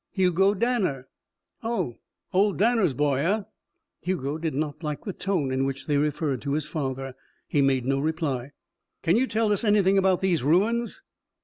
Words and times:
"Hugo 0.13 0.55
Danner." 0.55 1.07
"Oh 1.61 1.99
old 2.33 2.57
Danner's 2.57 2.95
boy, 2.95 3.19
eh?" 3.19 3.43
Hugo 4.01 4.39
did 4.39 4.55
not 4.55 4.81
like 4.81 5.03
the 5.03 5.13
tone 5.13 5.51
in 5.51 5.63
which 5.63 5.85
they 5.85 5.97
referred 5.97 6.41
to 6.41 6.53
his 6.53 6.65
father. 6.67 7.13
He 7.47 7.61
made 7.61 7.85
no 7.85 7.99
reply. 7.99 8.53
"Can 9.03 9.15
you 9.15 9.27
tell 9.27 9.51
us 9.53 9.63
anything 9.63 9.99
about 9.99 10.21
these 10.21 10.41
ruins?" 10.41 11.03